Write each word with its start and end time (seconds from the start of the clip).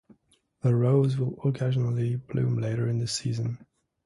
The 0.63 0.75
rose 0.75 1.15
will 1.15 1.37
occasionally 1.47 2.15
bloom 2.15 2.57
later 2.57 2.87
in 2.87 2.97
the 2.97 3.05
season. 3.05 3.67